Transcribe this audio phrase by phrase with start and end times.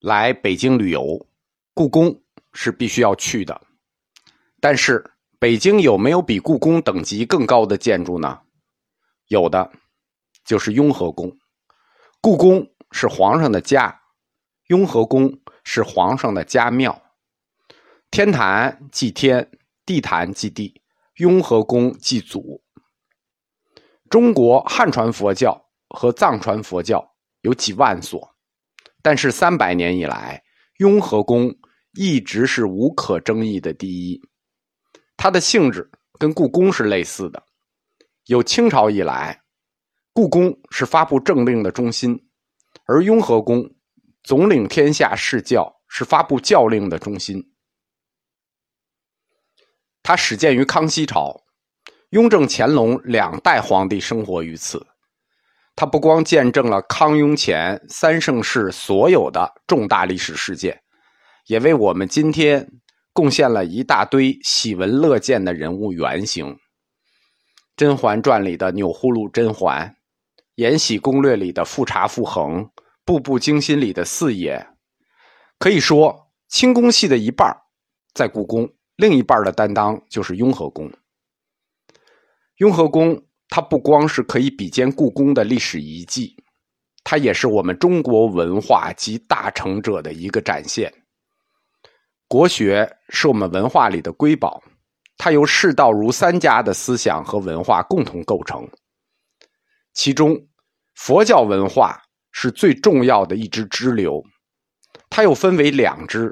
[0.00, 1.26] 来北京旅游，
[1.72, 3.60] 故宫是必须要去的。
[4.60, 8.40] 但是，北京有没有比故宫等级更高的建筑呢？
[9.28, 9.72] 有的，
[10.44, 11.36] 就是雍和宫。
[12.20, 14.02] 故宫是皇上的家，
[14.66, 17.02] 雍和宫是皇上的家庙。
[18.10, 19.50] 天坛祭天，
[19.84, 20.82] 地坛祭地，
[21.16, 22.62] 雍和宫祭祖。
[24.08, 28.35] 中国汉传佛教和藏传佛教有几万所。
[29.06, 30.42] 但是三百年以来，
[30.78, 31.54] 雍和宫
[31.92, 34.20] 一直是无可争议的第一。
[35.16, 37.40] 它的性质跟故宫是类似的。
[38.24, 39.40] 有清朝以来，
[40.12, 42.20] 故宫是发布政令的中心，
[42.86, 43.64] 而雍和宫
[44.24, 47.40] 总领天下事教，是发布教令的中心。
[50.02, 51.44] 它始建于康熙朝，
[52.10, 54.84] 雍正、乾隆两代皇帝生活于此。
[55.78, 60.80] 它不光见证了康雍乾三盛世所有的重大历史事件，
[61.48, 62.66] 也为我们今天
[63.12, 66.54] 贡献了一大堆喜闻乐见的人物原型。
[67.76, 69.94] 《甄嬛传》里的钮祜禄甄嬛，
[70.54, 72.64] 《延禧攻略》里的富察傅恒，
[73.04, 74.66] 《步步惊心》里的四爷，
[75.58, 77.54] 可以说清宫戏的一半
[78.14, 80.90] 在故宫，另一半的担当就是雍和宫。
[82.56, 83.25] 雍和宫。
[83.56, 86.36] 它不光是可以比肩故宫的历史遗迹，
[87.02, 90.92] 它也是我们中国文化集大成者的一个展现。
[92.28, 94.62] 国学是我们文化里的瑰宝，
[95.16, 98.68] 它由世道儒三家的思想和文化共同构成。
[99.94, 100.38] 其中，
[100.94, 101.98] 佛教文化
[102.32, 104.22] 是最重要的一支支流，
[105.08, 106.30] 它又分为两支：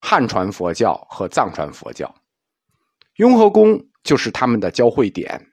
[0.00, 2.14] 汉传佛教和藏传佛教。
[3.16, 5.50] 雍和宫就是他们的交汇点。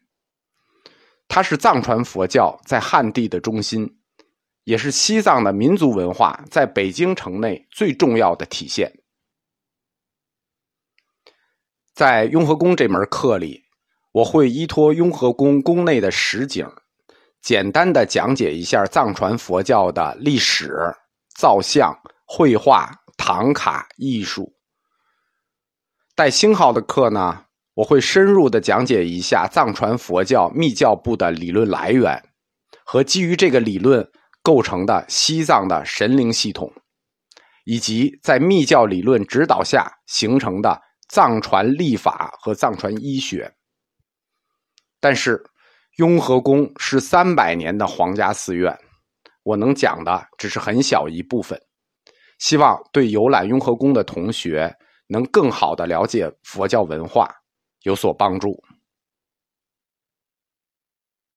[1.34, 3.90] 它是藏传佛教在汉地的中心，
[4.66, 8.92] 也是西藏的民族文化在北京城内最重要的体现。
[11.94, 13.64] 在雍和宫这门课里，
[14.12, 16.70] 我会依托雍和宫宫内的实景，
[17.42, 20.74] 简单的讲解一下藏传佛教的历史、
[21.38, 24.54] 造像、绘画、唐卡艺术。
[26.14, 27.46] 带星号的课呢？
[27.74, 32.22] 我会深入的讲解一下藏传佛教密教部的理论来源，
[32.84, 34.06] 和基于这个理论
[34.42, 36.72] 构成的西藏的神灵系统，
[37.64, 43.54] 以及在密教理论指导下形成的藏传历法和藏传医学。
[45.00, 45.42] 但是，
[45.98, 48.78] 雍和宫是三百年的皇家寺院，
[49.44, 51.60] 我能讲的只是很小一部分。
[52.38, 54.76] 希望对游览雍和宫的同学
[55.08, 57.34] 能更好的了解佛教文化。
[57.84, 58.64] 有所帮助。